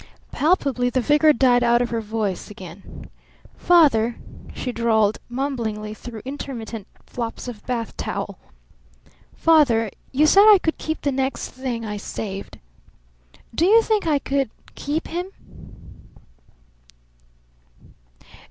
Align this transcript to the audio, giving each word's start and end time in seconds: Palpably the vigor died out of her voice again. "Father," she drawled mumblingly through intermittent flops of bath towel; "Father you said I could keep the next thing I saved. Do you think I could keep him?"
Palpably 0.31 0.89
the 0.89 0.99
vigor 0.99 1.31
died 1.31 1.63
out 1.63 1.79
of 1.79 1.91
her 1.91 2.01
voice 2.01 2.49
again. 2.49 3.07
"Father," 3.55 4.15
she 4.51 4.71
drawled 4.71 5.19
mumblingly 5.29 5.93
through 5.93 6.23
intermittent 6.25 6.87
flops 7.05 7.47
of 7.47 7.63
bath 7.67 7.95
towel; 7.97 8.39
"Father 9.35 9.91
you 10.11 10.25
said 10.25 10.47
I 10.49 10.57
could 10.57 10.79
keep 10.79 11.01
the 11.01 11.11
next 11.11 11.49
thing 11.49 11.85
I 11.85 11.97
saved. 11.97 12.57
Do 13.53 13.65
you 13.67 13.83
think 13.83 14.07
I 14.07 14.17
could 14.17 14.49
keep 14.73 15.07
him?" 15.07 15.27